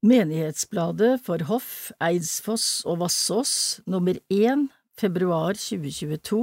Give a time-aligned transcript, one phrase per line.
[0.00, 4.62] Menighetsbladet for Hoff, Eidsfoss og Vassås, nummer 1,
[4.96, 6.38] februar 2022,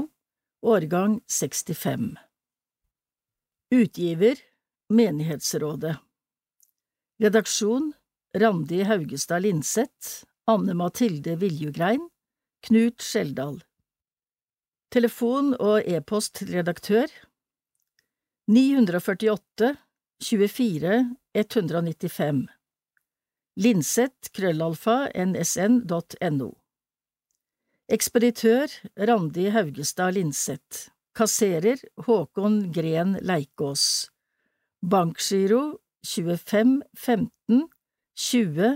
[0.61, 2.11] årgang 65
[3.73, 4.37] Utgiver
[4.93, 5.95] Menighetsrådet.
[7.17, 7.95] Redaksjon
[8.37, 12.03] Randi Haugestad Linseth, Anne Mathilde Viljugrein,
[12.61, 13.57] Knut Skjeldal.
[14.93, 17.09] Telefon og e-post til redaktør
[18.53, 19.73] 948
[20.21, 21.01] 24
[21.33, 22.45] 195
[23.57, 26.49] Linseth krøllalfa nsn.no
[27.89, 28.75] Ekspeditør
[29.09, 30.91] Randi Haugestad Linseth.
[31.17, 34.11] Kasserer Håkon Gren Leikås.
[34.85, 37.65] Bankgiro 25 15
[38.27, 38.69] 20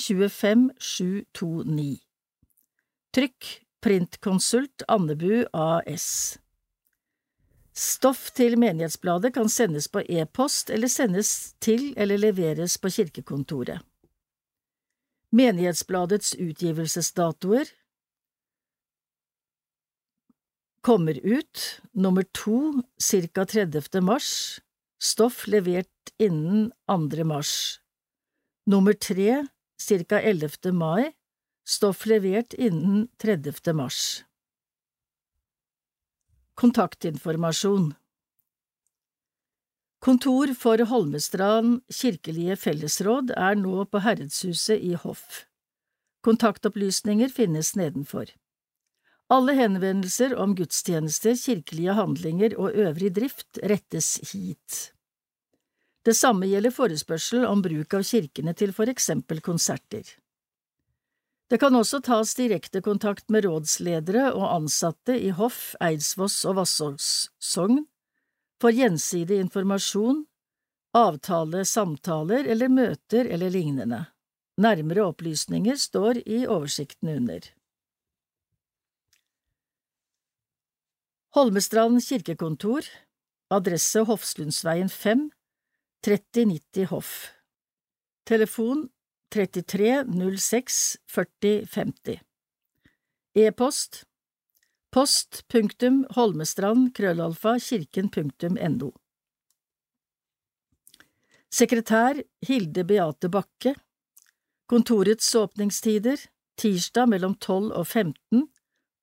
[0.00, 2.00] 25 729
[3.12, 3.52] Trykk
[3.84, 6.08] Printkonsult Andebu AS
[7.76, 13.84] Stoff til Menighetsbladet kan sendes på e-post eller sendes til eller leveres på kirkekontoret.
[15.32, 17.68] Menighetsbladets utgivelsesdatoer
[20.84, 23.44] kommer ut nummer to ca.
[23.46, 24.00] 30.
[24.00, 24.60] mars,
[25.00, 27.24] stoff levert innen 2.
[27.24, 27.80] mars,
[28.66, 29.46] nummer tre
[29.88, 30.20] ca.
[30.20, 30.72] 11.
[30.72, 31.14] mai,
[31.64, 33.72] stoff levert innen 30.
[33.72, 34.24] mars.
[36.60, 37.94] Kontaktinformasjon
[40.02, 45.44] Kontor for Holmestrand kirkelige fellesråd er nå på Herredshuset i Hoff.
[46.26, 48.32] Kontaktopplysninger finnes nedenfor.
[49.30, 54.80] Alle henvendelser om gudstjenester, kirkelige handlinger og øvrig drift rettes hit.
[56.02, 60.02] Det samme gjelder forespørsel om bruk av kirkene til for eksempel konserter.
[61.46, 67.30] Det kan også tas direkte kontakt med rådsledere og ansatte i Hoff, Eidsvoss og Vassås
[67.38, 67.84] sogn
[68.62, 70.22] for gjensidig informasjon,
[70.94, 74.04] avtale samtaler eller møter eller lignende.
[74.62, 77.48] Nærmere opplysninger står i oversikten under.
[81.32, 82.86] Holmestrand kirkekontor,
[83.50, 85.30] adresse Hofslundsveien 5,
[86.04, 87.12] 3090 Hoff.
[88.28, 88.90] Telefon
[89.32, 90.04] 33
[90.36, 92.20] 06 40 50.
[93.34, 94.02] E-post
[94.92, 98.90] Post punktum Holmestrand krøllalfa kirken punktum no.
[101.52, 103.72] Sekretær Hilde Beate Bakke
[104.68, 106.20] Kontorets åpningstider
[106.60, 108.44] tirsdag mellom 12 og 15,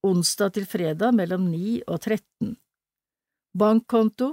[0.05, 2.53] onsdag til fredag mellom 9 og 13.
[3.57, 4.29] Bankkonto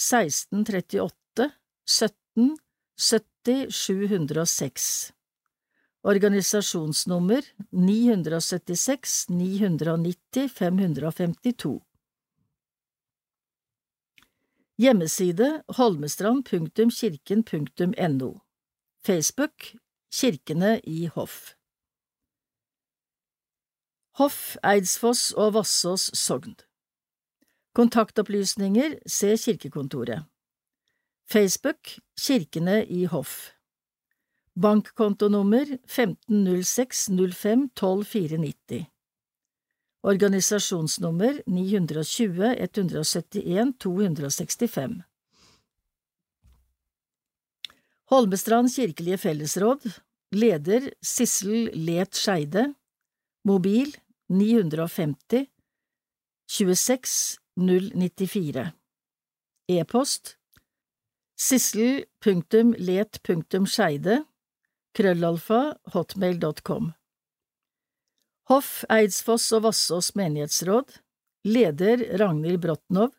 [0.00, 1.50] 1638
[1.84, 2.56] 17
[2.96, 5.15] 70 706
[6.06, 11.80] Organisasjonsnummer 976 990 552
[14.78, 18.40] Hjemmeside holmestrand.kirken.no
[19.06, 19.52] Facebook
[20.12, 21.54] Kirkene i Hoff.
[24.14, 26.56] Hoff, Eidsfoss og Vassås sogn.
[27.74, 30.24] Kontaktopplysninger se Kirkekontoret.
[31.26, 31.78] Facebook
[32.14, 33.55] Kirkene i Hoff
[34.56, 38.84] Bankkontonummer 15060512
[40.02, 45.02] Organisasjonsnummer 920 171 265
[48.10, 49.90] Holmestrand kirkelige fellesråd.
[50.32, 52.74] Leder Sissel Let Skeide.
[53.44, 53.96] Mobil
[54.28, 55.46] 950
[56.48, 58.72] 26 094
[59.68, 60.36] E-post
[61.36, 64.24] sissel.let.skeide
[64.96, 66.92] krøllalfa hotmail.com
[68.48, 70.94] Hoff, Eidsfoss og Vassås menighetsråd.
[71.44, 73.12] Leder Ragnhild Brotnov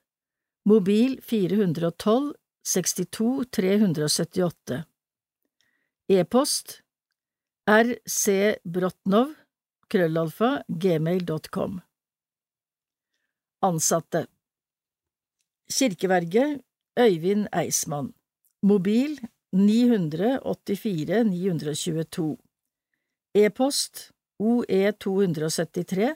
[0.67, 2.33] Mobil 412
[2.67, 4.81] 62 378
[6.17, 6.79] E-post
[7.67, 9.35] rcbrotnov
[9.91, 11.79] krøllalfa gmail.com
[13.67, 14.25] Ansatte.
[15.67, 16.61] Kirkeverget
[16.99, 18.13] Øyvind Eismann.
[18.63, 19.19] Mobil
[19.51, 22.38] 984 922
[23.33, 24.11] E-post
[24.41, 26.15] oe273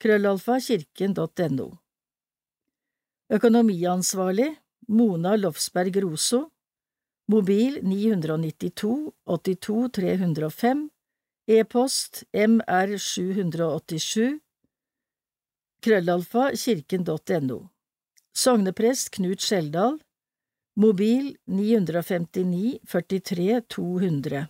[0.00, 1.78] krøllalfa kirken.no
[3.30, 4.56] Økonomiansvarlig
[4.88, 6.50] Mona Lofsberg Roso.
[7.30, 10.90] Mobil 992 82 305
[11.46, 14.40] E-post mr787
[15.80, 17.70] krøllalfa kirken.no
[18.34, 20.00] Sogneprest Knut Skjeldal
[20.76, 24.46] Mobil 959 43 200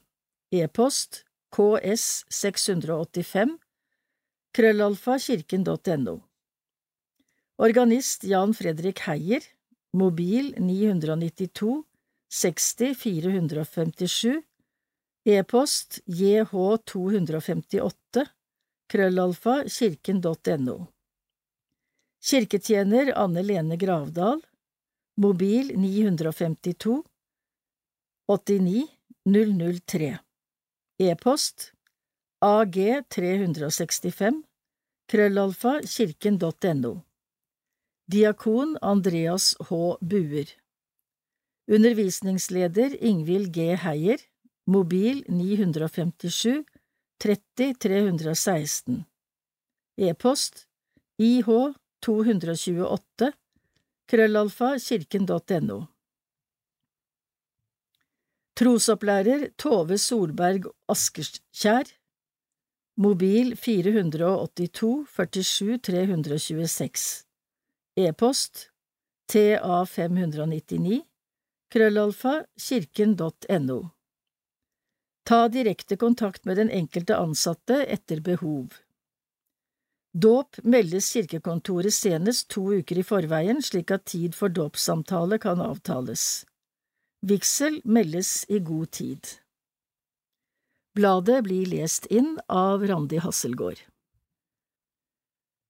[0.53, 3.59] E-post ks 685
[4.53, 6.21] krøllalfa kirken.no
[7.57, 9.43] Organist Jan Fredrik Heier
[9.93, 11.85] Mobil 992
[12.29, 14.43] 60 457
[15.25, 18.27] E-post jh258
[18.93, 20.87] krøllalfa kirken.no
[22.21, 24.41] Kirketjener Anne Lene Gravdal
[25.21, 27.05] Mobil 952
[28.27, 28.89] 89
[29.27, 30.19] 003
[30.99, 31.73] E-post
[32.41, 34.39] ag365
[35.13, 36.93] krøllalfa kirken.no
[38.09, 39.99] Diakon Andreas H.
[40.01, 40.49] Buer.
[41.69, 43.77] Undervisningsleder Ingvild G.
[43.77, 44.19] Heier.
[44.67, 46.65] Mobil 957
[47.19, 49.05] 30 316
[49.99, 50.67] E-post
[51.19, 53.33] IH 228
[54.11, 55.77] krøllalfa kirken.no
[58.59, 61.93] Trosopplærer Tove Solberg Askerskjær.
[62.99, 67.07] Mobil 482 47 326
[68.03, 68.67] E-post
[69.31, 71.01] ta599
[71.71, 72.35] krøllalfa
[72.67, 73.81] kirken.no
[75.23, 78.75] Ta direkte kontakt med den enkelte ansatte etter behov.
[80.13, 86.45] Dåp meldes kirkekontoret senest to uker i forveien, slik at tid for dåpssamtale kan avtales.
[87.23, 89.29] Vigsel meldes i god tid.
[90.99, 93.79] Bladet blir lest inn av Randi Hasselgaard.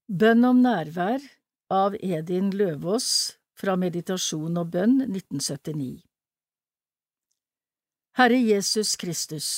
[0.09, 1.21] Bønn om nærvær
[1.69, 6.01] av Edin Løvaas fra Meditasjon og bønn 1979
[8.17, 9.51] Herre Jesus Kristus,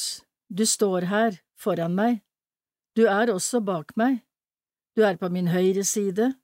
[0.51, 2.21] du står her, foran meg,
[2.99, 4.21] du er også bak meg
[4.97, 6.35] du er på min høyre side,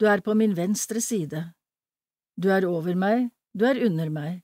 [0.00, 1.52] du er på min venstre side.
[2.34, 4.42] Du er over meg, du er under meg,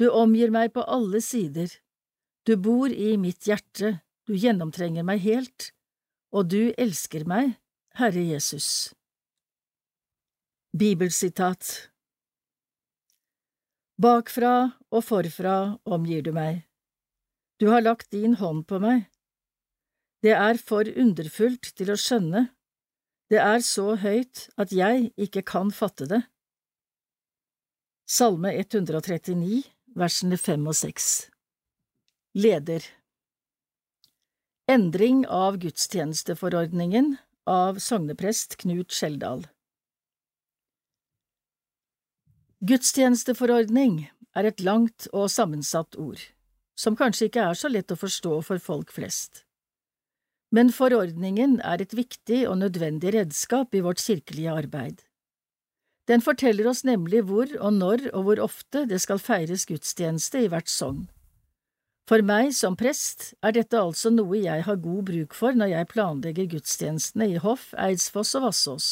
[0.00, 1.70] du omgir meg på alle sider.
[2.48, 5.70] Du bor i mitt hjerte, du gjennomtrenger meg helt,
[6.32, 7.56] og du elsker meg,
[8.00, 8.94] Herre Jesus.
[10.72, 11.90] Bibelsitat
[14.00, 14.54] Bakfra
[14.88, 16.62] og forfra omgir du meg.
[17.60, 19.10] Du har lagt din hånd på meg.
[20.24, 22.46] Det er for underfullt til å skjønne
[23.30, 26.24] det er så høyt at jeg ikke kan fatte det.
[28.10, 29.62] Salme 139,
[29.94, 31.30] versene fem og seks
[32.34, 32.82] Leder
[34.70, 37.16] Endring av gudstjenesteforordningen
[37.50, 39.46] av sogneprest Knut Skjeldal
[42.66, 44.02] Gudstjenesteforordning
[44.36, 46.20] er et langt og sammensatt ord,
[46.78, 49.46] som kanskje ikke er så lett å forstå for folk flest.
[50.50, 55.04] Men forordningen er et viktig og nødvendig redskap i vårt kirkelige arbeid.
[56.10, 60.48] Den forteller oss nemlig hvor og når og hvor ofte det skal feires gudstjeneste i
[60.50, 61.04] hvert sogn.
[62.10, 65.88] For meg som prest er dette altså noe jeg har god bruk for når jeg
[65.92, 68.88] planlegger gudstjenestene i Hoff, Eidsfoss og Vassås.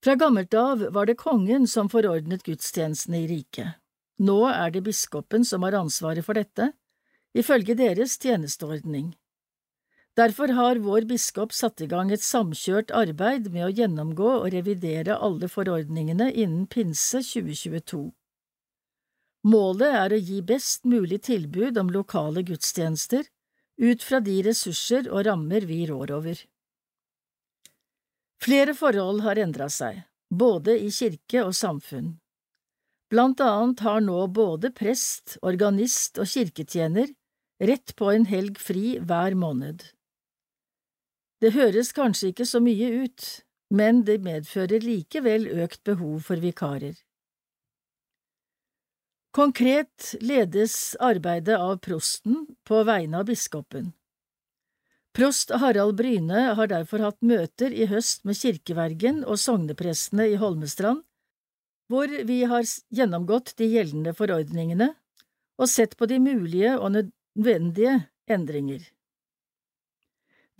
[0.00, 3.74] Fra gammelt av var det kongen som forordnet gudstjenestene i riket.
[4.22, 6.70] Nå er det biskopen som har ansvaret for dette,
[7.34, 9.10] ifølge deres tjenesteordning.
[10.18, 15.16] Derfor har vår biskop satt i gang et samkjørt arbeid med å gjennomgå og revidere
[15.16, 18.08] alle forordningene innen pinse 2022.
[19.48, 23.22] Målet er å gi best mulig tilbud om lokale gudstjenester,
[23.80, 26.42] ut fra de ressurser og rammer vi rår over.
[28.40, 32.18] Flere forhold har endra seg, både i kirke og samfunn.
[33.10, 37.08] Blant annet har nå både prest, organist og kirketjener
[37.60, 39.82] rett på en helg fri hver måned.
[41.40, 43.28] Det høres kanskje ikke så mye ut,
[43.72, 46.98] men det medfører likevel økt behov for vikarer.
[49.32, 53.92] Konkret ledes arbeidet av prosten på vegne av biskopen.
[55.14, 61.02] Prost Harald Bryne har derfor hatt møter i høst med kirkevergen og sogneprestene i Holmestrand,
[61.90, 64.92] hvor vi har gjennomgått de gjeldende forordningene
[65.60, 67.96] og sett på de mulige og nødvendige
[68.30, 68.84] endringer.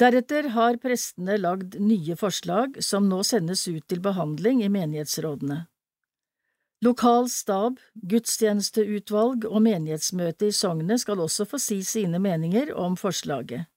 [0.00, 5.66] Deretter har prestene lagd nye forslag som nå sendes ut til behandling i menighetsrådene.
[6.80, 7.76] Lokal stab,
[8.08, 13.68] gudstjenesteutvalg og menighetsmøte i sognet skal også få si sine meninger om forslaget.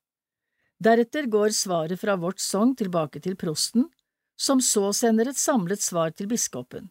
[0.80, 3.90] Deretter går svaret fra vårt sogn tilbake til prosten,
[4.40, 6.88] som så sender et samlet svar til biskopen.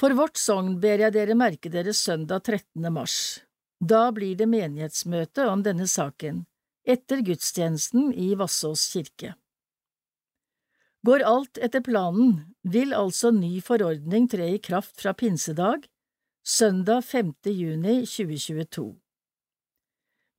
[0.00, 2.88] For vårt sogn ber jeg dere merke dere søndag 13.
[2.88, 3.44] mars.
[3.84, 6.46] Da blir det menighetsmøte om denne saken
[6.84, 9.34] etter gudstjenesten i Vassås kirke.
[11.04, 15.84] Går alt etter planen, vil altså ny forordning tre i kraft fra pinsedag,
[16.44, 17.34] søndag 5.
[17.44, 18.94] juni 2022.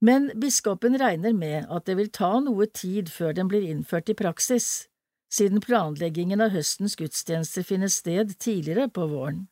[0.05, 4.17] Men biskopen regner med at det vil ta noe tid før den blir innført i
[4.17, 4.87] praksis,
[5.29, 9.47] siden planleggingen av høstens gudstjenester finner sted tidligere på våren.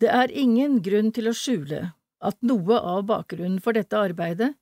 [0.00, 1.86] Det er ingen grunn til å skjule
[2.24, 4.54] at noe av bakgrunnen for dette arbeidet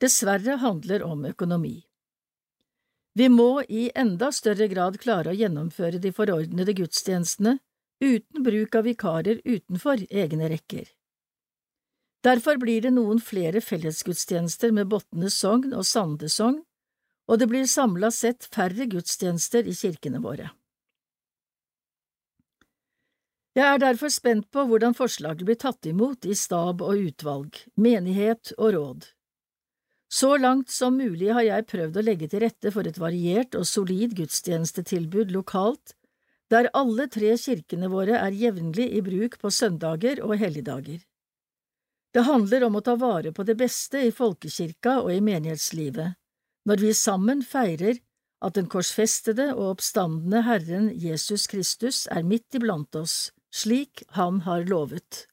[0.00, 1.80] dessverre handler om økonomi.
[3.14, 7.58] Vi må i enda større grad klare å gjennomføre de forordnede gudstjenestene
[8.00, 10.86] uten bruk av vikarer utenfor egne rekker.
[12.24, 16.62] Derfor blir det noen flere fellesgudstjenester med Botne sogn og Sande sogn,
[17.30, 20.50] og det blir samla sett færre gudstjenester i kirkene våre.
[23.56, 28.52] Jeg er derfor spent på hvordan forslaget blir tatt imot i stab og utvalg, menighet
[28.58, 29.08] og råd.
[30.10, 33.66] Så langt som mulig har jeg prøvd å legge til rette for et variert og
[33.68, 35.94] solid gudstjenestetilbud lokalt,
[36.50, 40.98] der alle tre kirkene våre er jevnlig i bruk på søndager og helligdager.
[42.10, 46.16] Det handler om å ta vare på det beste i folkekirka og i menighetslivet,
[46.66, 48.00] når vi sammen feirer
[48.42, 54.66] at den korsfestede og oppstandende Herren Jesus Kristus er midt iblant oss, slik han har
[54.66, 55.28] lovet.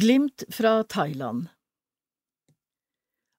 [0.00, 1.50] Glimt fra Thailand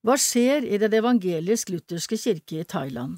[0.05, 3.15] Hva skjer i Den evangelisk-lutherske kirke i Thailand?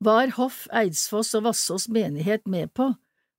[0.00, 2.94] Hva er Hoff, Eidsfoss og Vassås menighet med på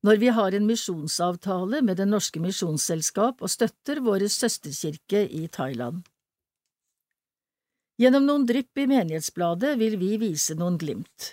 [0.05, 6.03] når vi har en misjonsavtale med Det norske misjonsselskap og støtter våre søsterkirke i Thailand?
[7.97, 11.31] Gjennom noen drypp i Menighetsbladet vil vi vise noen glimt.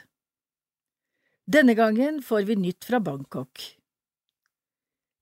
[1.44, 3.60] Denne gangen får vi nytt fra Bangkok.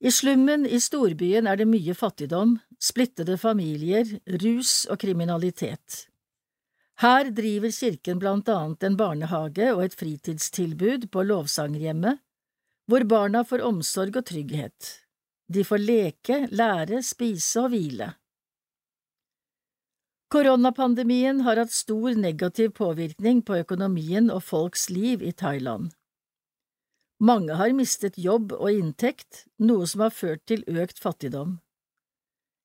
[0.01, 4.09] I slummen i storbyen er det mye fattigdom, splittede familier,
[4.41, 6.07] rus og kriminalitet.
[7.05, 12.17] Her driver kirken blant annet en barnehage og et fritidstilbud på Lovsangerhjemmet,
[12.89, 14.89] hvor barna får omsorg og trygghet.
[15.53, 18.11] De får leke, lære, spise og hvile.
[20.33, 25.91] Koronapandemien har hatt stor negativ påvirkning på økonomien og folks liv i Thailand.
[27.21, 31.59] Mange har mistet jobb og inntekt, noe som har ført til økt fattigdom.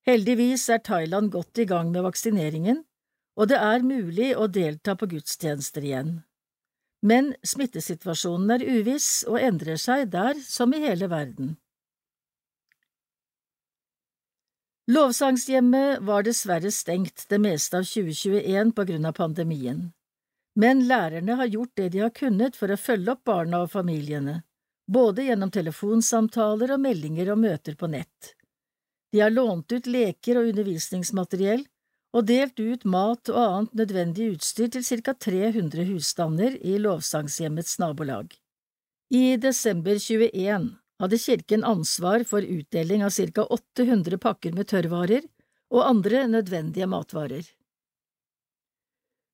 [0.08, 2.84] Heldigvis er Thailand godt i gang med vaksineringen,
[3.36, 6.14] og det er mulig å delta på gudstjenester igjen.
[7.04, 11.58] Men smittesituasjonen er uviss og endrer seg der som i hele verden.
[14.88, 19.90] Lovsangshjemmet var dessverre stengt det meste av 2021 på grunn av pandemien
[20.56, 24.40] men lærerne har gjort det de har kunnet for å følge opp barna og familiene,
[24.88, 28.32] både gjennom telefonsamtaler og meldinger og møter på nett.
[29.12, 31.66] De har lånt ut leker og undervisningsmateriell
[32.16, 38.32] og delt ut mat og annet nødvendig utstyr til ca 300 husstander i Lovsangshjemmets nabolag.
[39.12, 40.70] I desember 21
[41.02, 45.28] hadde kirken ansvar for utdeling av ca 800 pakker med tørrvarer
[45.70, 47.44] og andre nødvendige matvarer.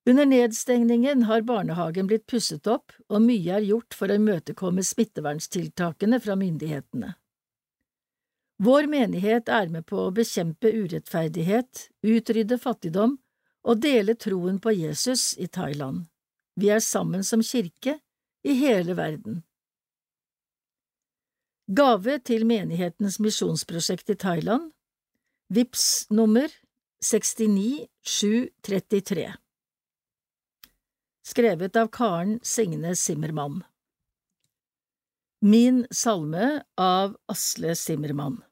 [0.09, 6.21] Under nedstengningen har barnehagen blitt pusset opp, og mye er gjort for å imøtekomme smitteverntiltakene
[6.21, 7.14] fra myndighetene.
[8.62, 13.18] Vår menighet er med på å bekjempe urettferdighet, utrydde fattigdom
[13.62, 16.06] og dele troen på Jesus i Thailand.
[16.59, 17.99] Vi er sammen som kirke
[18.42, 19.42] i hele verden.
[21.71, 24.73] Gave til menighetens misjonsprosjekt i Thailand
[25.52, 26.49] VIPS nummer
[27.02, 29.41] 69733
[31.23, 33.62] skrevet av Karen Signe Simmermann.
[35.41, 38.43] Min salme av Asle Simmermann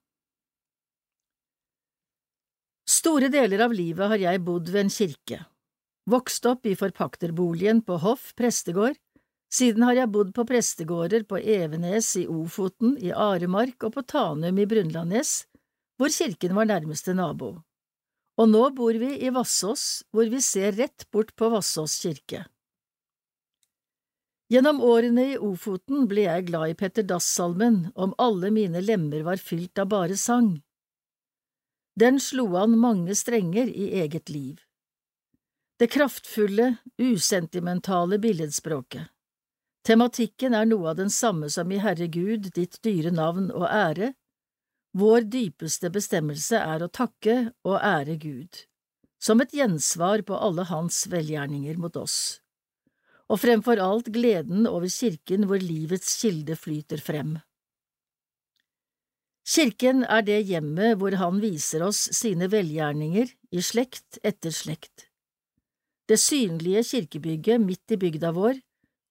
[2.91, 5.39] Store deler av livet har jeg bodd ved en kirke,
[6.11, 8.99] vokst opp i forpakterboligen på Hoff prestegård,
[9.51, 14.59] siden har jeg bodd på prestegårder på Evenes i Ofoten, i Aremark og på Tanum
[14.59, 15.45] i Brunlandnes,
[15.99, 17.57] hvor kirken var nærmeste nabo.
[18.41, 22.47] Og nå bor vi i Vassås, hvor vi ser rett bort på Vassås kirke.
[24.51, 29.39] Gjennom årene i Ofoten ble jeg glad i Petter Dass-salmen Om alle mine lemmer var
[29.39, 30.57] fylt av bare sang.
[31.95, 34.59] Den slo an mange strenger i eget liv.
[35.79, 36.67] Det kraftfulle,
[36.99, 39.07] usentimentale billedspråket.
[39.87, 44.13] Tematikken er noe av den samme som i Herre Gud, ditt dyre navn og ære.
[44.99, 48.65] Vår dypeste bestemmelse er å takke og ære Gud,
[49.23, 52.41] som et gjensvar på alle hans velgjerninger mot oss
[53.31, 57.37] og fremfor alt gleden over kirken hvor livets kilde flyter frem.
[59.51, 65.07] Kirken er det hjemmet hvor han viser oss sine velgjerninger i slekt etter slekt.
[66.11, 68.59] Det synlige kirkebygget midt i bygda vår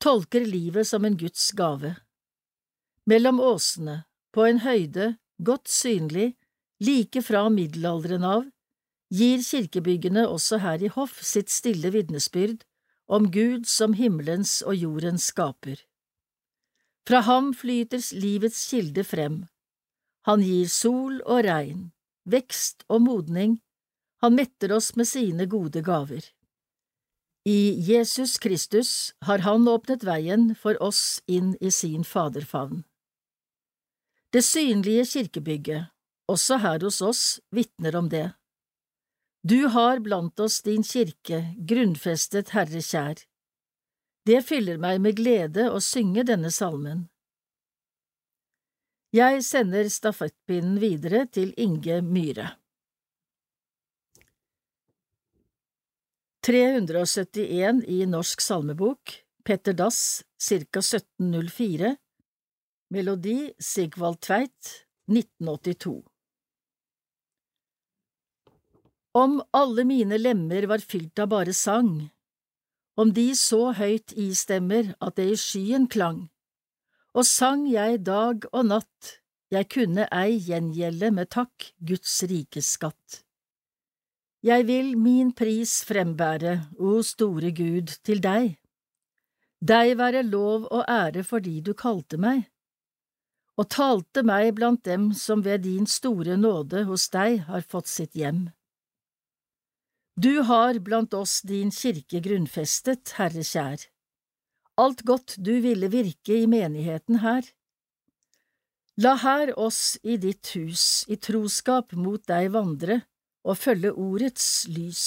[0.03, 1.95] tolker livet som en Guds gave.
[3.07, 4.03] Mellom åsene,
[4.35, 6.35] på en høyde, godt synlig,
[6.83, 8.45] like fra middelalderen av,
[9.11, 12.61] gir kirkebyggene også her i hoff sitt stille vitnesbyrd
[13.09, 15.81] om Gud som himmelens og jordens skaper.
[17.09, 19.39] Fra ham flyter livets kilde frem.
[20.29, 21.89] Han gir sol og regn,
[22.29, 23.57] vekst og modning,
[24.21, 26.21] han metter oss med sine gode gaver.
[27.49, 32.83] I Jesus Kristus har han åpnet veien for oss inn i sin faderfavn.
[34.29, 35.87] Det synlige kirkebygget,
[36.29, 38.27] også her hos oss, vitner om det.
[39.41, 43.21] Du har blant oss din kirke, grunnfestet Herre kjær.
[44.27, 47.05] Det fyller meg med glede å synge denne salmen.
[49.15, 52.51] Jeg sender stafettpinnen videre til Inge Myhre.
[56.43, 59.15] 371 i Norsk salmebok,
[59.47, 61.95] Petter Dass, ca 1704,
[62.91, 66.08] Melodi Sigvald Tveit, 1982
[69.19, 71.93] Om alle mine lemmer var fylt av bare sang,
[72.99, 76.21] om de så høyt istemmer at det i skyen klang,
[77.17, 79.15] og sang jeg dag og natt,
[79.51, 83.23] jeg kunne ei gjengjelde med takk Guds rikes skatt.
[84.45, 88.53] Jeg vil min pris frembære, o store Gud, til deg.
[89.59, 92.45] Deg være lov og ære fordi du kalte meg,
[93.59, 98.15] og talte meg blant dem som ved din store nåde hos deg har fått sitt
[98.15, 98.45] hjem.
[100.19, 103.87] Du har blant oss din kirke grunnfestet, Herre kjær
[104.79, 107.43] alt godt du ville virke i menigheten her.
[108.99, 113.01] La her oss i ditt hus i troskap mot deg vandre
[113.47, 115.03] og følge ordets lys.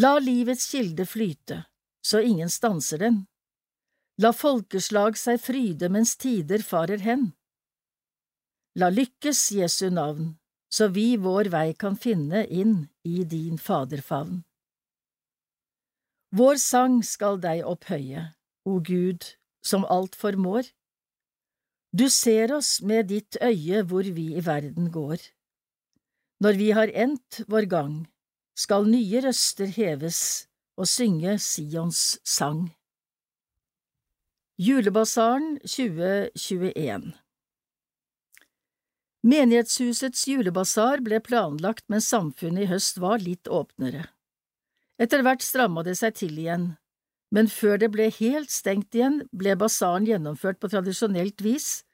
[0.00, 1.64] La livets kilde flyte,
[2.04, 3.18] så ingen stanser den.
[4.20, 7.30] La folkeslag seg fryde mens tider farer hen.
[8.80, 10.36] La lykkes Jesu navn,
[10.70, 14.42] så vi vår vei kan finne inn i din faderfavn.
[16.30, 18.28] Vår sang skal deg opphøye,
[18.64, 19.26] o Gud,
[19.66, 20.68] som alt formår.
[21.90, 25.18] Du ser oss med ditt øye hvor vi i verden går.
[26.40, 27.96] Når vi har endt vår gang,
[28.56, 30.46] skal nye røster heves
[30.78, 32.70] og synge Sions sang.
[34.60, 37.12] Julebasaren 2021
[39.20, 44.06] Menighetshusets julebasar ble planlagt mens samfunnet i høst var litt åpnere.
[45.00, 46.70] Etter hvert stramma det seg til igjen,
[47.30, 51.84] men før det ble helt stengt igjen, ble basaren gjennomført på tradisjonelt vis,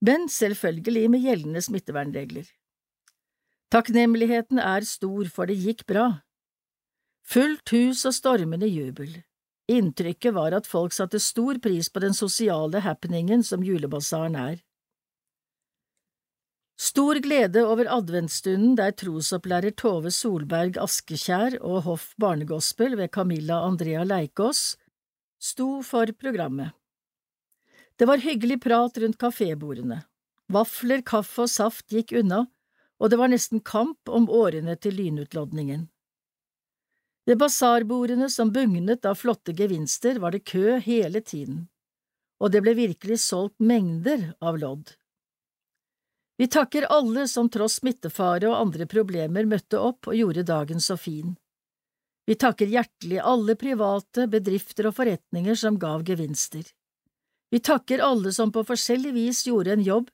[0.00, 2.48] men selvfølgelig med gjeldende smittevernregler.
[3.70, 6.24] Takknemligheten er stor, for det gikk bra.
[7.22, 9.20] Fullt hus og stormende jubel.
[9.70, 14.56] Inntrykket var at folk satte stor pris på den sosiale happeningen som julebasaren er.
[16.80, 24.00] Stor glede over adventsstunden der trosopplærer Tove Solberg Askekjær og Hoff Barnegospel ved Camilla Andrea
[24.06, 24.78] Leikås
[25.36, 26.72] sto for programmet.
[28.00, 29.98] Det var hyggelig prat rundt kafébordene.
[30.48, 32.46] Vafler, kaffe og saft gikk unna,
[32.96, 35.84] og det var nesten kamp om årene til lynutlodningen.
[37.28, 41.66] Ved basarbordene som bugnet av flotte gevinster var det kø hele tiden,
[42.40, 44.96] og det ble virkelig solgt mengder av lodd.
[46.40, 50.94] Vi takker alle som tross smittefare og andre problemer møtte opp og gjorde dagen så
[50.96, 51.34] fin.
[52.24, 56.62] Vi takker hjertelig alle private, bedrifter og forretninger som gav gevinster.
[57.52, 60.08] Vi takker alle som på forskjellig vis gjorde en jobb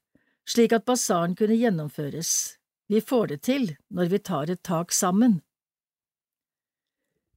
[0.50, 2.58] slik at basaren kunne gjennomføres.
[2.90, 5.38] Vi får det til når vi tar et tak sammen.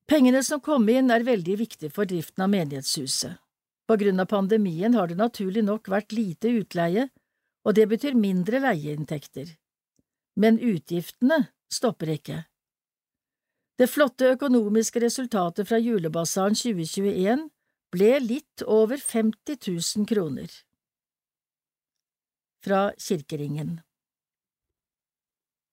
[0.10, 3.38] Pengene som kom inn er veldig viktige for driften av menighetshuset.
[3.86, 7.12] På grunn av pandemien har det naturlig nok vært lite utleie,
[7.68, 9.56] og det betyr mindre leieinntekter.
[10.40, 12.44] Men utgiftene stopper ikke.
[13.80, 17.46] Det flotte økonomiske resultatet fra julebasaren 2021
[17.96, 20.50] ble litt over 50 000 kroner.
[22.64, 23.78] Fra Kirkeringen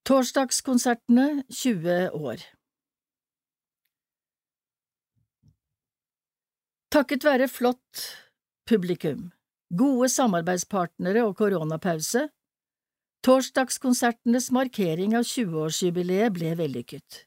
[0.06, 2.44] Torsdagskonsertene 20 år
[6.94, 8.04] Takket være flott
[8.70, 9.32] publikum
[9.74, 12.28] gode samarbeidspartnere og koronapause.
[13.26, 17.24] Torsdagskonsertenes markering av 20-årsjubileet ble vellykket.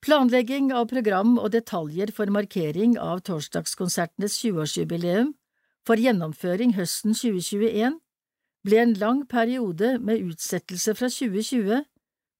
[0.00, 5.34] Planlegging av program og detaljer for markering av torsdagskonsertenes 20-årsjubileum
[5.86, 7.98] for gjennomføring høsten 2021
[8.66, 11.82] ble en lang periode med utsettelse fra 2020,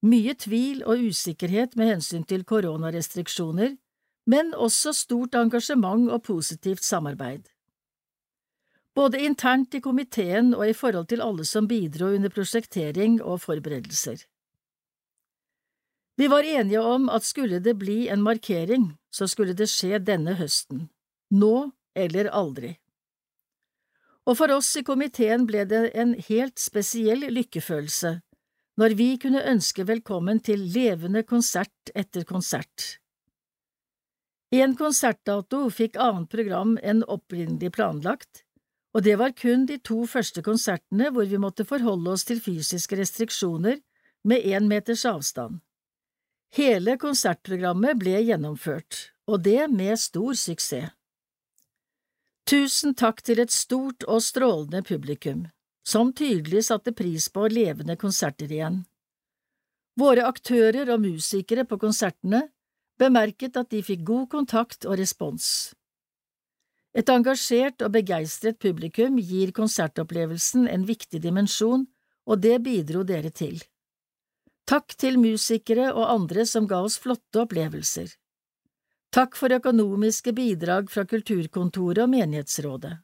[0.06, 3.76] mye tvil og usikkerhet med hensyn til koronarestriksjoner,
[4.26, 7.46] men også stort engasjement og positivt samarbeid
[8.96, 14.24] både internt i komiteen og i forhold til alle som bidro under prosjektering og forberedelser.
[16.16, 20.38] Vi var enige om at skulle det bli en markering, så skulle det skje denne
[20.38, 20.86] høsten,
[21.28, 22.76] nå eller aldri.
[24.26, 28.16] Og for oss i komiteen ble det en helt spesiell lykkefølelse
[28.76, 32.98] når vi kunne ønske velkommen til levende konsert etter konsert.
[34.52, 38.45] En konsertdato fikk annet program enn opprinnelig planlagt,
[38.96, 42.96] og det var kun de to første konsertene hvor vi måtte forholde oss til fysiske
[42.96, 43.82] restriksjoner
[44.24, 45.60] med én meters avstand.
[46.56, 50.94] Hele konsertprogrammet ble gjennomført, og det med stor suksess.
[52.48, 55.48] Tusen takk til et stort og strålende publikum,
[55.84, 58.84] som tydelig satte pris på levende konserter igjen.
[59.98, 62.46] Våre aktører og musikere på konsertene
[62.96, 65.74] bemerket at de fikk god kontakt og respons.
[66.96, 71.84] Et engasjert og begeistret publikum gir konsertopplevelsen en viktig dimensjon,
[72.26, 73.60] og det bidro dere til.
[74.66, 78.08] Takk til musikere og andre som ga oss flotte opplevelser.
[79.14, 82.96] Takk for økonomiske bidrag fra kulturkontoret og menighetsrådet.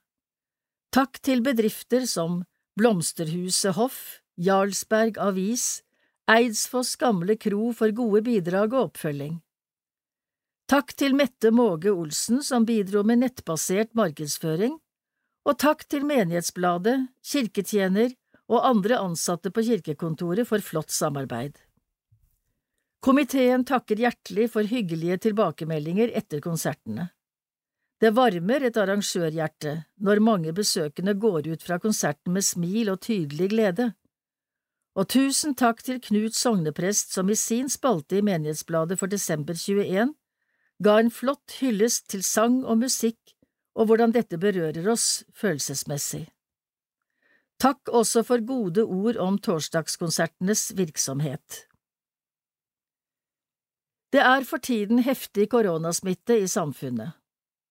[0.92, 2.42] Takk til bedrifter som
[2.76, 5.84] Blomsterhuset Hoff, Jarlsberg Avis,
[6.28, 9.38] Eidsfoss Gamle Kro for gode bidrag og oppfølging.
[10.72, 14.78] Takk til Mette Måge Olsen som bidro med nettbasert markedsføring,
[15.44, 18.14] og takk til Menighetsbladet, kirketjener
[18.48, 21.58] og andre ansatte på kirkekontoret for flott samarbeid.
[23.04, 27.10] Komiteen takker hjertelig for hyggelige tilbakemeldinger etter konsertene.
[28.00, 33.50] Det varmer et arrangørhjerte når mange besøkende går ut fra konserten med smil og tydelig
[33.52, 33.90] glede.
[34.96, 40.16] Og tusen takk til Knut Sogneprest som i sin spalte i Menighetsbladet for desember 21
[40.82, 43.36] ga en flott hyllest til sang og musikk
[43.78, 46.26] og hvordan dette berører oss følelsesmessig.
[47.62, 51.66] Takk også for gode ord om torsdagskonsertenes virksomhet.
[54.12, 57.14] Det er for tiden heftig koronasmitte i samfunnet,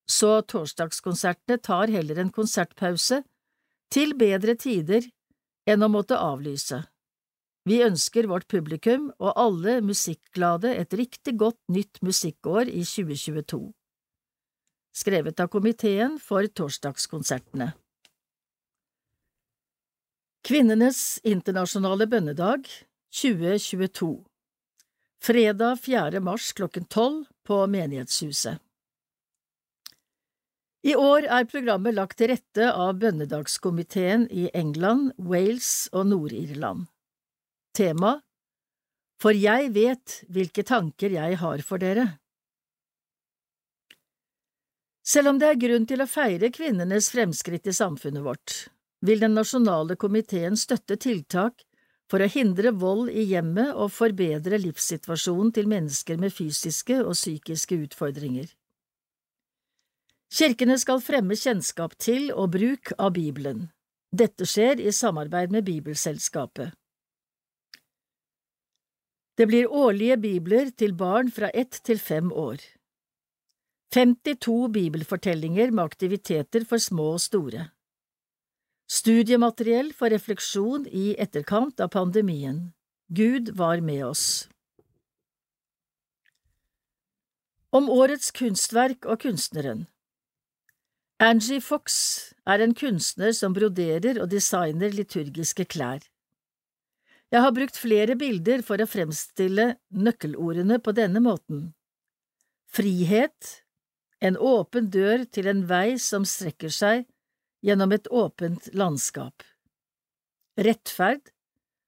[0.09, 3.21] så torsdagskonsertene tar heller en konsertpause
[3.91, 5.05] til bedre tider
[5.69, 6.81] enn å måtte avlyse.
[7.69, 13.59] Vi ønsker vårt publikum og alle musikkglade et riktig godt nytt musikkår i 2022.
[14.97, 17.71] Skrevet av komiteen for torsdagskonsertene.
[20.41, 22.65] Kvinnenes internasjonale bønnedag
[23.13, 24.09] 2022
[25.21, 26.17] Fredag 4.
[26.19, 28.57] mars klokken tolv på Menighetshuset.
[30.81, 36.87] I år er programmet lagt til rette av bønnedagskomiteen i England, Wales og Nord-Irland.
[37.71, 38.17] Tema
[39.21, 42.07] For jeg vet hvilke tanker jeg har for dere.
[45.07, 48.55] Selv om det er grunn til å feire kvinnenes fremskritt i samfunnet vårt,
[49.01, 51.63] vil Den nasjonale komiteen støtte tiltak
[52.11, 57.79] for å hindre vold i hjemmet og forbedre livssituasjonen til mennesker med fysiske og psykiske
[57.87, 58.51] utfordringer.
[60.31, 63.69] Kirkene skal fremme kjennskap til og bruk av Bibelen.
[64.11, 66.75] Dette skjer i samarbeid med Bibelselskapet.
[69.37, 72.59] Det blir årlige bibler til barn fra ett til fem år.
[73.95, 77.69] 52 bibelfortellinger med aktiviteter for små og store.
[78.91, 82.73] Studiemateriell for refleksjon i etterkant av pandemien.
[83.07, 84.25] Gud var med oss.
[87.71, 89.85] Om årets kunstverk og kunstneren
[91.23, 96.10] Angie Fox er en kunstner som broderer og designer liturgiske klær.
[97.31, 101.69] Jeg har brukt flere bilder for å fremstille nøkkelordene på denne måten.
[102.71, 103.63] Frihet,
[104.19, 107.05] en åpen dør til en vei som strekker seg
[107.63, 109.45] gjennom et åpent landskap.
[110.59, 111.31] Rettferd,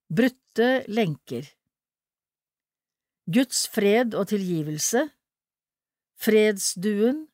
[0.07, 1.51] brutte lenker.
[3.27, 5.05] Guds fred og tilgivelse,
[6.19, 7.25] fredsduen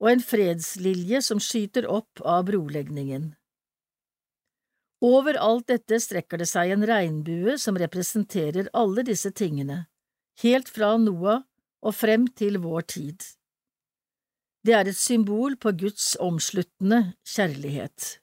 [0.00, 3.32] og en fredslilje som skyter opp av brolegningen.
[5.00, 9.86] Over alt dette strekker det seg en regnbue som representerer alle disse tingene,
[10.42, 11.46] helt fra Noah
[11.80, 13.24] og frem til vår tid.
[14.60, 18.18] Det er et symbol på Guds omsluttende kjærlighet.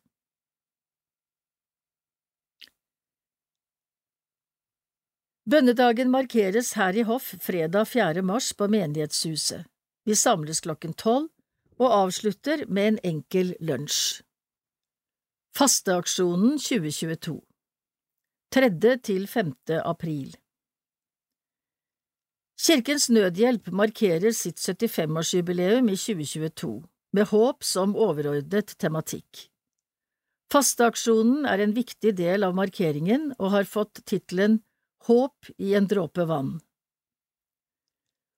[5.50, 8.22] Bønnedagen markeres her i hoff fredag 4.
[8.22, 9.66] mars på menighetshuset.
[10.06, 11.32] Vi samles klokken tolv
[11.80, 14.27] og avslutter med en enkel lunsj.
[15.58, 17.32] Fasteaksjonen 2022
[18.54, 18.68] 3.
[19.02, 19.48] til 5.
[19.90, 20.36] april
[22.62, 26.70] Kirkens Nødhjelp markerer sitt 75-årsjubileum i 2022,
[27.18, 29.48] med håp som overordnet tematikk.
[30.54, 34.62] Fasteaksjonen er en viktig del av markeringen og har fått tittelen
[35.10, 36.60] Håp i en dråpe vann.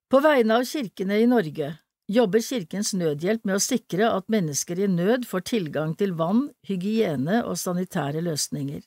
[0.07, 1.73] På vegne av kirkene i Norge
[2.09, 7.43] jobber Kirkens Nødhjelp med å sikre at mennesker i nød får tilgang til vann, hygiene
[7.45, 8.81] og sanitære løsninger.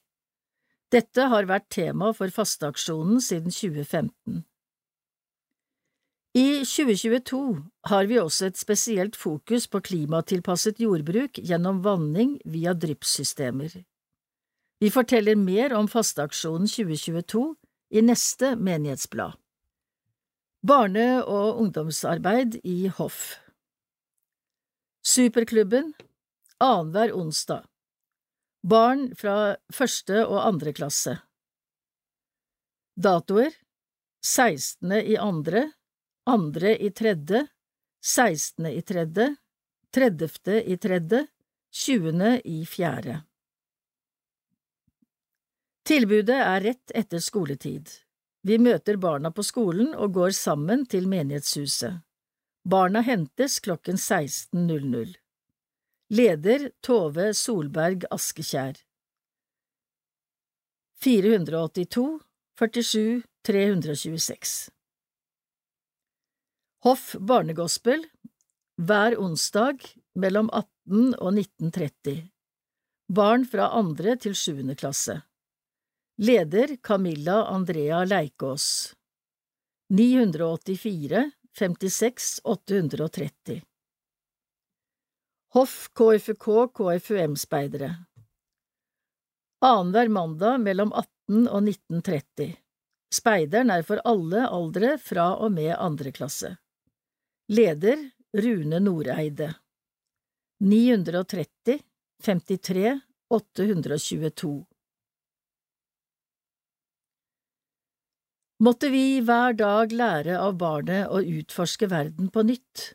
[0.92, 4.42] Dette har vært tema for fasteaksjonen siden 2015.
[6.32, 7.40] I 2022
[7.90, 13.82] har vi også et spesielt fokus på klimatilpasset jordbruk gjennom vanning via dryppsystemer.
[14.80, 17.44] Vi forteller mer om fasteaksjonen 2022
[17.92, 19.37] i neste menighetsblad.
[20.62, 23.35] Barne- og ungdomsarbeid i hoff
[25.03, 25.88] Superklubben
[26.62, 27.64] annenhver onsdag
[28.62, 31.16] Barn fra første og andre klasse
[32.94, 33.51] Datoer
[34.22, 34.92] 16.
[35.03, 35.64] i andre,
[36.31, 37.42] andre i tredje,
[38.07, 38.70] 16.
[38.70, 39.27] i tredje,
[39.90, 40.61] 30.
[40.62, 41.25] i tredje,
[41.75, 42.29] 20.
[42.44, 43.18] i fjerde.
[45.83, 47.90] Tilbudet er rett etter skoletid.
[48.42, 52.02] Vi møter barna på skolen og går sammen til menighetshuset.
[52.66, 55.14] Barna hentes klokken 16.00.
[56.12, 58.76] Leder Tove Solberg Askekjær
[61.02, 62.20] 482
[62.61, 64.52] 47 326
[66.85, 68.05] Hoff Barnegospel
[68.76, 69.88] hver onsdag
[70.20, 72.28] mellom 18 og 1930
[73.09, 75.16] Barn fra andre til sjuende klasse
[76.16, 78.94] Leder Camilla Andrea Leikås.
[79.88, 83.62] 984 56 830
[85.53, 87.94] Hoff KFK KFUM-speidere
[89.61, 92.57] Annenhver mandag mellom 18 og 1930
[93.14, 96.57] Speideren er for alle aldre fra og med andre klasse.
[97.48, 99.48] Leder Rune Noreide.
[100.61, 101.81] 930
[102.22, 103.01] 53
[103.33, 104.55] 822
[108.62, 112.92] Måtte vi hver dag lære av barnet å utforske verden på nytt.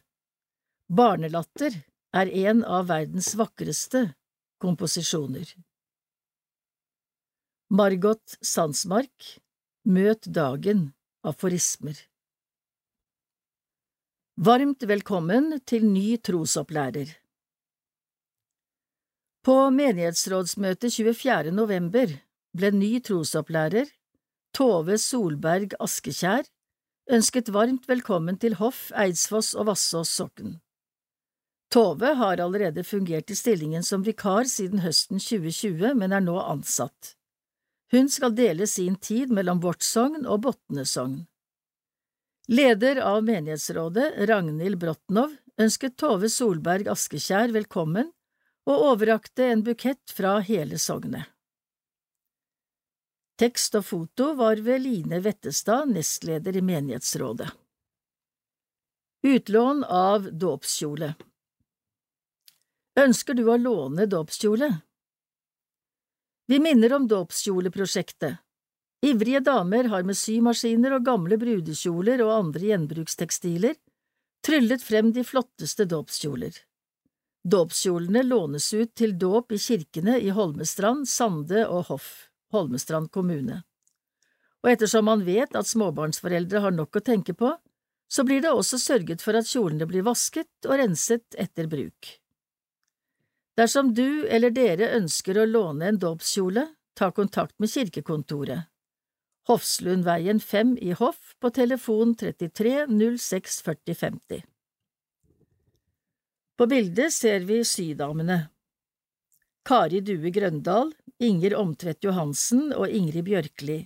[0.87, 1.73] Barnelatter
[2.15, 4.05] er en av verdens vakreste
[4.63, 5.49] komposisjoner.
[7.67, 9.33] Margot Sandsmark
[9.91, 10.93] Møt dagen
[11.27, 11.99] aforismer
[14.39, 17.11] Varmt velkommen til ny trosopplærer
[19.43, 21.51] På menighetsrådsmøtet 24.
[21.51, 22.15] november
[22.55, 23.96] ble ny trosopplærer,
[24.57, 26.47] Tove Solberg Askekjær,
[27.13, 30.55] ønsket varmt velkommen til hoff Eidsfoss og Vassås sokn.
[31.69, 37.13] Tove har allerede fungert i stillingen som vikar siden høsten 2020, men er nå ansatt.
[37.93, 41.19] Hun skal dele sin tid mellom vårt sogn og Botne sogn.
[42.49, 48.09] Leder av menighetsrådet, Ragnhild Brotnov, ønsket Tove Solberg Askekjær velkommen
[48.65, 51.29] og overrakte en bukett fra hele sognet.
[53.37, 57.51] Tekst og foto var ved Line Vettestad, nestleder i menighetsrådet.
[59.27, 61.11] Utlån av dåpskjole
[62.97, 64.69] Ønsker du å låne dåpskjole?
[66.49, 68.39] Vi minner om dåpskjoleprosjektet.
[69.05, 73.75] Ivrige damer har med symaskiner og gamle brudekjoler og andre gjenbrukstekstiler
[74.47, 76.55] tryllet frem de flotteste dåpskjoler.
[77.45, 83.61] Dåpskjolene lånes ut til dåp i kirkene i Holmestrand, Sande og Hoff, Holmestrand kommune.
[84.63, 87.51] Og ettersom man vet at småbarnsforeldre har nok å tenke på,
[88.07, 92.15] så blir det også sørget for at kjolene blir vasket og renset etter bruk.
[93.57, 98.69] Dersom du eller dere ønsker å låne en dåpskjole, ta kontakt med kirkekontoret.
[99.47, 104.41] Hofslundveien 5 i Hoff på telefon 33 06 40 50.
[106.57, 108.49] På bildet ser vi sydamene.
[109.67, 113.77] Kari Due Grøndal, Inger Omtvedt Johansen og Ingrid Bjørkli,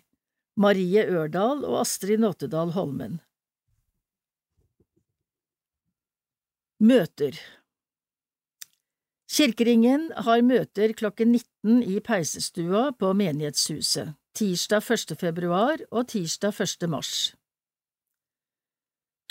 [0.59, 3.21] Marie Ørdal og Astrid Nåttedal Holmen.
[6.81, 7.37] Møter
[9.31, 15.15] Kirkeringen har møter klokken 19 i peisestua på menighetshuset, tirsdag 1.
[15.21, 16.89] februar og tirsdag 1.
[16.91, 17.13] mars.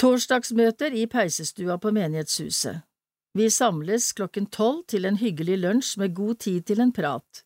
[0.00, 2.80] Torsdagsmøter i peisestua på menighetshuset.
[3.36, 7.44] Vi samles klokken tolv til en hyggelig lunsj med god tid til en prat.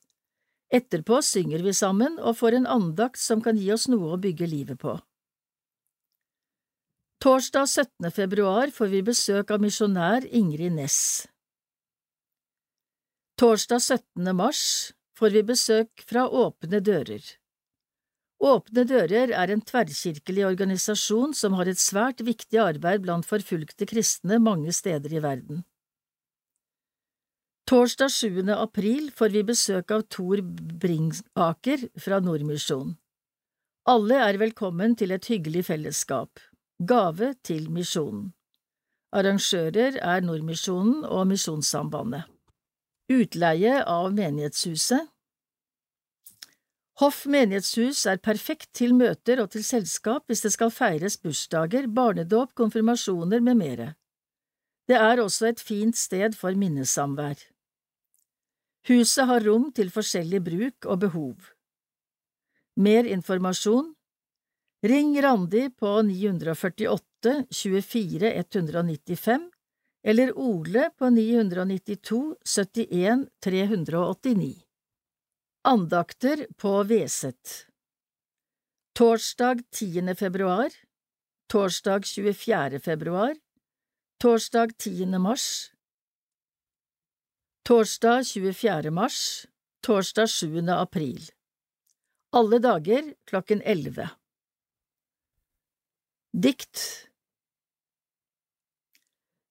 [0.74, 4.48] Etterpå synger vi sammen og får en andakt som kan gi oss noe å bygge
[4.50, 4.96] livet på.
[7.22, 8.10] Torsdag 17.
[8.10, 10.98] februar får vi besøk av misjonær Ingrid Næss.
[13.40, 14.34] Torsdag 17.
[14.37, 14.64] mars
[15.18, 17.22] får vi besøk fra Åpne dører.
[18.44, 24.40] Åpne dører er en tverrkirkelig organisasjon som har et svært viktig arbeid blant forfulgte kristne
[24.42, 25.62] mange steder i verden.
[27.64, 28.50] Torsdag 7.
[28.53, 30.42] april får vi besøk av Tor
[30.83, 32.90] Bringaker fra Nordmisjonen.
[33.88, 36.42] Alle er velkommen til et hyggelig fellesskap.
[36.77, 38.35] Gave til misjonen.
[39.16, 42.29] Arrangører er Nordmisjonen og Misjonssambandet.
[43.09, 45.09] Utleie av menighetshuset
[47.00, 52.53] Hoff menighetshus er perfekt til møter og til selskap hvis det skal feires bursdager, barnedåp,
[52.55, 53.90] konfirmasjoner med mere.
[54.85, 57.40] Det er også et fint sted for minnesamvær.
[58.85, 61.51] Huset har rom til forskjellig bruk og behov.
[62.77, 63.94] Mer informasjon
[64.85, 69.47] Ring Randi på 948 24 195
[70.05, 74.51] eller Ole på 992 71 389.
[75.64, 77.55] Andakter på Veset
[78.92, 80.14] Torsdag 10.
[80.14, 80.68] februar
[81.49, 82.81] Torsdag 24.
[82.81, 83.35] februar
[84.20, 85.18] Torsdag 10.
[85.18, 85.73] mars
[87.64, 88.90] Torsdag 24.
[88.90, 89.46] mars
[89.81, 90.68] Torsdag 7.
[90.68, 91.31] april
[92.37, 94.09] Alle dager klokken 11
[96.44, 96.83] Dikt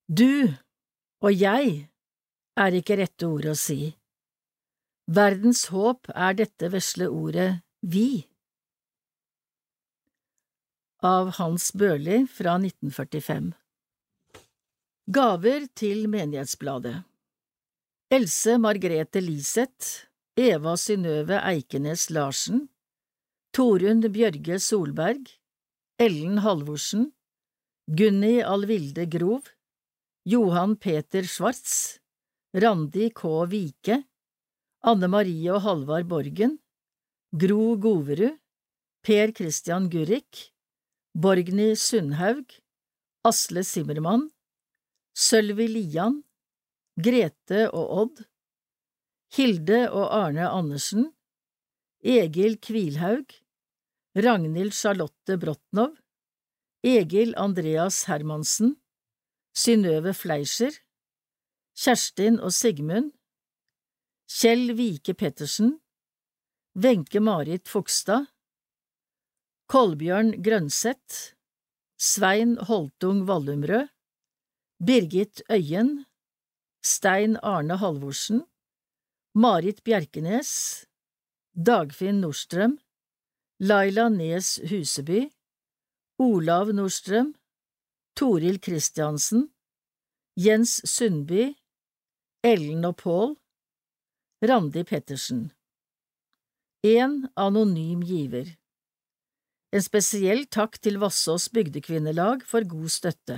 [0.06, 0.54] Du
[1.26, 1.72] og jeg
[2.62, 3.96] er ikke rette ord å si.
[5.10, 7.48] Verdens håp er dette vesle ordet
[7.82, 8.28] vi.
[11.02, 13.50] Av Hans Børli fra 1945
[15.18, 16.94] Gaver til Menighetsbladet
[18.14, 20.06] Else Margrethe Liseth
[20.38, 22.68] Eva Synnøve Eikenes Larsen
[23.58, 25.32] Torunn Bjørge Solberg
[25.98, 27.08] Ellen Halvorsen
[27.90, 29.48] Gunni Alvilde Grov
[30.30, 31.98] Johan Peter Schwartz
[32.54, 33.32] Randi K.
[33.50, 33.98] Vike
[34.92, 36.60] Anne Marie og Halvard Borgen,
[37.34, 38.38] Gro Goverud,
[39.02, 40.52] Per Christian Gurrik,
[41.16, 42.60] Borgny Sundhaug,
[43.26, 44.28] Asle Simmermann,
[45.18, 46.22] Sølvi Lian,
[46.94, 48.20] Grete og Odd,
[49.34, 51.08] Hilde og Arne Andersen,
[52.06, 53.34] Egil Kvilhaug,
[54.14, 55.96] Ragnhild Charlotte Brotnov,
[56.86, 58.76] Egil Andreas Hermansen,
[59.58, 60.78] Synnøve Fleischer,
[61.74, 63.10] Kjerstin og Sigmund,
[64.30, 65.80] Kjell Vike Pettersen,
[66.78, 68.30] Wenche Marit Fogstad,
[69.66, 71.34] Kolbjørn Grønseth,
[71.98, 73.90] Svein Holtung Vallumrød,
[74.78, 76.04] Birgit Øyen,
[76.86, 78.44] Stein Arne Halvorsen,
[79.34, 80.86] Marit Bjerkenes,
[81.56, 82.80] Dagfinn Nordstrøm,
[83.60, 85.30] Laila Nes Huseby,
[86.20, 87.34] Olav Nordstrøm,
[88.16, 89.48] Toril Kristiansen,
[90.36, 91.54] Jens Sundby,
[92.44, 93.38] Ellen og Pål,
[94.44, 95.54] Randi Pettersen
[96.84, 98.50] En anonym giver
[99.72, 103.38] En spesiell takk til Vassås bygdekvinnelag for god støtte.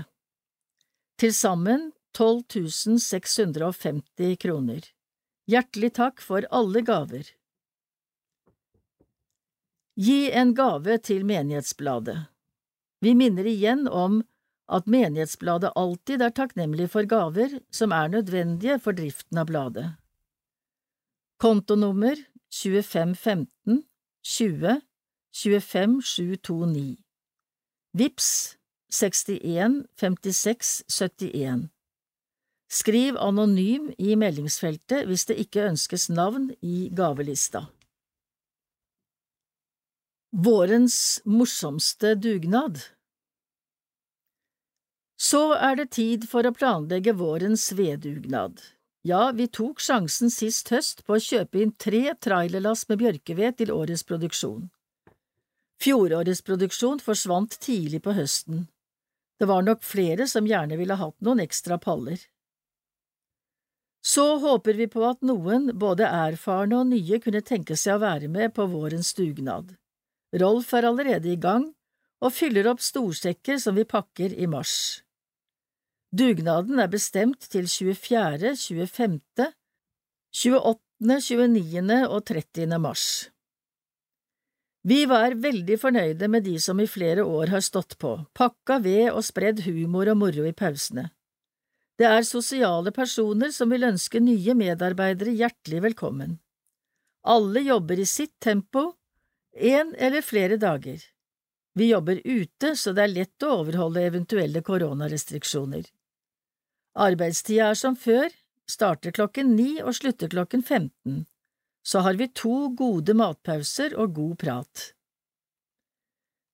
[1.21, 4.83] Til sammen 12 650 kroner.
[5.51, 7.27] Hjertelig takk for alle gaver.
[9.99, 12.25] Gi en gave til Menighetsbladet.
[13.03, 14.23] Vi minner igjen om
[14.71, 19.91] at Menighetsbladet alltid er takknemlig for gaver som er nødvendige for driften av bladet.
[21.37, 22.15] Kontonummer
[22.49, 23.83] 2515
[24.23, 24.79] 20
[25.35, 26.95] 25 729
[27.93, 28.57] Vips
[28.89, 31.74] 61 56 71
[32.71, 37.67] Skriv anonym i meldingsfeltet hvis det ikke ønskes navn i gavelista.
[40.35, 42.81] Vårens morsomste dugnad
[45.15, 48.59] Så er det tid for å planlegge vårens veddugnad.
[49.05, 53.71] Ja, vi tok sjansen sist høst på å kjøpe inn tre trailerlass med bjørkeved til
[53.71, 54.71] årets produksjon.
[55.79, 58.65] Fjorårets produksjon forsvant tidlig på høsten.
[59.39, 62.17] Det var nok flere som gjerne ville hatt noen ekstra paller.
[64.05, 68.29] Så håper vi på at noen, både erfarne og nye, kunne tenke seg å være
[68.29, 69.71] med på vårens dugnad.
[70.35, 71.71] Rolf er allerede i gang
[72.21, 75.01] og fyller opp storsekker som vi pakker i mars.
[76.15, 79.49] Dugnaden er bestemt til 24., 25.,
[80.31, 81.97] 28., 29.
[82.05, 82.77] og 30.
[82.79, 83.07] mars.
[84.85, 89.09] Vi var veldig fornøyde med de som i flere år har stått på, pakka ved
[89.09, 91.09] og spredd humor og moro i pausene.
[91.95, 96.39] Det er sosiale personer som vil ønske nye medarbeidere hjertelig velkommen.
[97.23, 98.91] Alle jobber i sitt tempo,
[99.55, 100.99] én eller flere dager.
[101.75, 105.87] Vi jobber ute, så det er lett å overholde eventuelle koronarestriksjoner.
[106.95, 108.27] Arbeidstida er som før,
[108.67, 111.23] starter klokken ni og slutter klokken 15.
[111.85, 114.85] Så har vi to gode matpauser og god prat.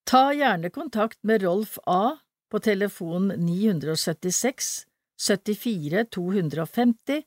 [0.05, 2.18] Ta gjerne kontakt med Rolf A
[2.51, 4.90] på telefon 976
[5.22, 7.24] 74 250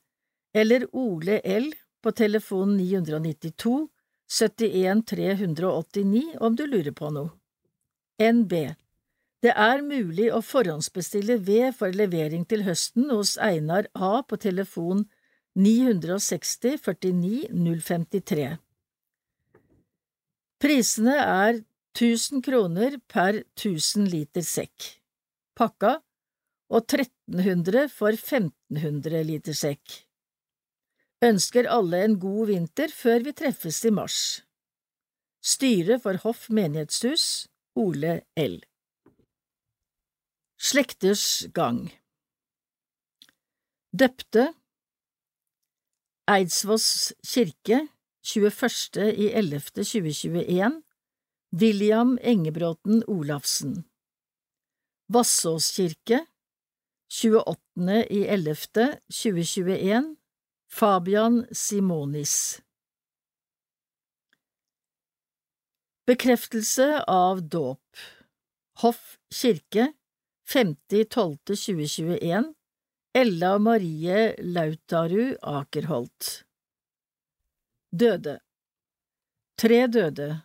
[0.55, 1.72] eller Ole L
[2.03, 3.88] på telefon 992
[4.40, 7.30] 71 389 om du lurer på noe.
[8.18, 8.74] NB
[9.45, 15.03] det er mulig å forhåndsbestille ved for levering til høsten hos Einar A på telefon
[15.61, 18.47] 960 49 053.
[20.64, 21.61] Prisene er
[21.92, 24.95] 1000 kroner per 1000 liter sekk,
[25.61, 25.99] pakka,
[26.75, 30.01] og 1300 for 1500 liter sekk.
[31.25, 34.18] Ønsker alle en god vinter før vi treffes i mars.
[35.45, 37.47] Styre for Hoff menighetshus,
[37.77, 38.61] Ole L.
[40.59, 41.89] Slekters gang
[43.93, 44.47] Døpte
[46.31, 47.81] Eidsvoss kirke
[48.25, 49.11] 21.
[49.11, 49.61] i 11.
[49.83, 50.79] 2021
[51.61, 53.83] William Engebråten Olafsen
[55.12, 56.22] Vassås kirke
[57.14, 58.06] 28.
[58.10, 58.56] i 11.
[59.08, 60.16] 2021
[60.70, 62.62] Fabian Simonis
[66.06, 67.96] Bekreftelse av dåp
[68.82, 69.92] Hoff kirke
[70.50, 72.54] 50.12.2021
[73.14, 76.44] Ella Marie Lautaru Akerholt
[77.92, 78.40] Døde
[79.54, 80.40] Tre døde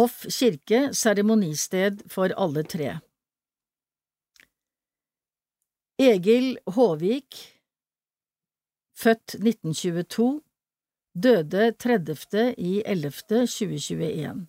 [0.00, 3.09] Hoff kirke, seremonisted for alle tre
[6.00, 7.36] Egil Håvik,
[8.96, 10.40] født 1922,
[11.12, 12.54] døde 30.
[12.56, 13.10] i 11.
[13.44, 14.46] 2021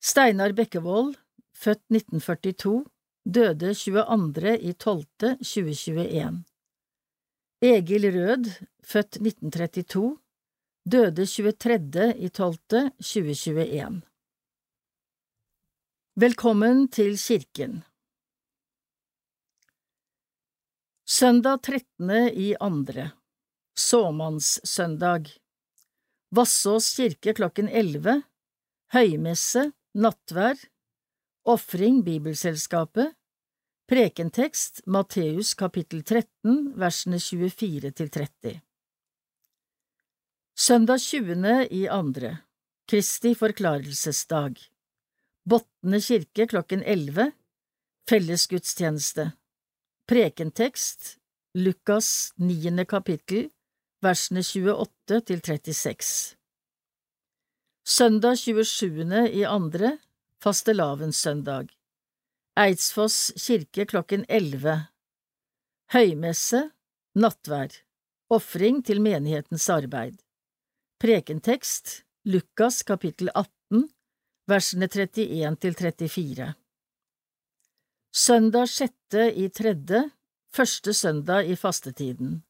[0.00, 1.14] Steinar Bekkevold,
[1.52, 2.84] født 1942,
[3.34, 4.58] døde 22.
[4.60, 5.04] i 12.
[5.44, 6.44] 2021.
[7.62, 8.44] Egil Rød,
[8.84, 10.18] født 1932,
[10.92, 12.14] døde 23.
[12.16, 12.56] i 12.
[12.96, 14.02] 2021.
[16.16, 17.82] Velkommen til kirken
[21.06, 22.32] Søndag 13.
[22.32, 23.10] i andre.
[23.76, 25.26] Såmannssøndag.
[26.32, 28.22] Vassås kirke klokken 11
[28.94, 30.56] Høymesse, nattvær.
[31.44, 33.12] Ofring Bibelselskapet.
[33.84, 38.56] Prekentekst Matteus kapittel 13 versene 24 til 30
[40.56, 41.68] Søndag 20.
[41.68, 42.38] i andre.
[42.88, 44.56] Kristi forklarelsesdag.
[45.44, 47.32] Botne kirke klokken 11
[48.08, 49.34] Fellesgudstjeneste
[50.04, 51.16] Prekentekst
[51.54, 52.84] Lukas 9.
[52.84, 53.46] kapittel
[54.04, 56.34] versene 28 til 36
[57.88, 59.30] Søndag 27.
[59.32, 59.94] i andre
[60.44, 61.70] fastelavnssøndag
[62.60, 64.74] Eidsfoss kirke klokken 11
[65.96, 66.60] Høymesse
[67.16, 67.72] Nattvær
[68.28, 70.20] Ofring til menighetens arbeid
[71.00, 73.88] Prekentekst Lukas kapittel 18
[74.52, 76.52] versene 31 til 34
[78.14, 79.98] Søndag sjette i tredje
[80.54, 82.44] Første søndag i fastetiden.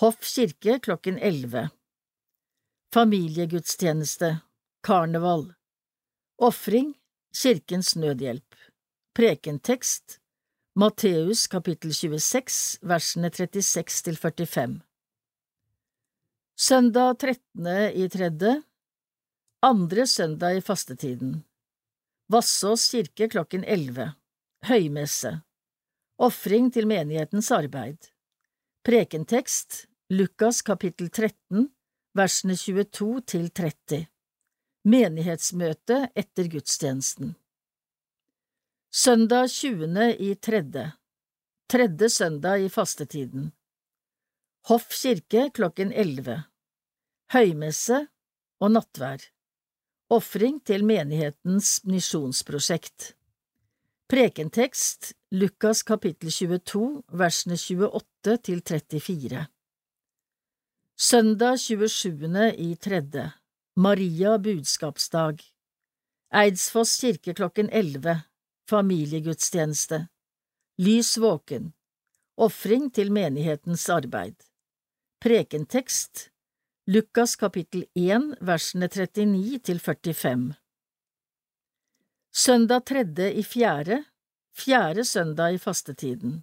[0.00, 1.66] Hoff kirke klokken 11
[2.96, 4.30] Familiegudstjeneste
[4.80, 5.42] Karneval.
[6.40, 6.94] Ofring
[7.36, 8.56] Kirkens Nødhjelp.
[9.12, 10.22] Prekentekst
[10.72, 14.78] Matteus kapittel 26 versene 36 til 45
[16.56, 17.92] Søndag 13.
[17.92, 18.54] i tredje
[19.60, 21.44] Andre søndag i fastetiden.
[22.32, 24.14] Vassås kirke klokken 11
[24.66, 25.38] Høymesse.
[26.18, 28.10] Ofring til menighetens arbeid.
[28.82, 31.68] Prekentekst Lukas kapittel 13
[32.18, 34.00] versene 22 til 30
[34.88, 37.36] Menighetsmøte etter gudstjenesten.
[38.90, 40.16] Søndag 20.
[40.18, 40.86] i tredje.
[41.68, 43.52] Tredje søndag i fastetiden.
[44.66, 46.40] Hoff kirke klokken 11
[47.32, 48.08] Høymesse
[48.58, 49.22] og nattvær.
[50.10, 53.12] Ofring til menighetens misjonsprosjekt
[54.08, 59.40] Prekentekst Lukas kapittel 22 versene 28 til 34
[60.96, 62.54] Søndag 27.
[62.56, 63.32] i tredje
[63.76, 65.42] Maria budskapsdag.
[66.32, 68.22] Eidsfoss kirke klokken 11
[68.70, 69.98] Familiegudstjeneste.
[70.78, 71.74] Lys våken.
[72.36, 74.40] Ofring til menighetens arbeid.
[75.20, 76.30] Prekentekst
[76.86, 80.56] Lukas kapittel 1 versene 39 til 45
[82.34, 84.04] Søndag tredje i fjerde
[84.58, 86.42] Fjerde søndag i fastetiden.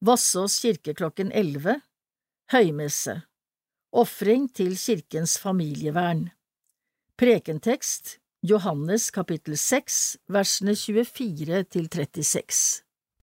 [0.00, 1.80] Vassås kirke klokken 11
[2.52, 3.22] Høymesse.
[3.92, 6.30] Ofring til kirkens familievern.
[7.18, 12.82] Prekentekst Johannes kapittel 6 versene 24 til 36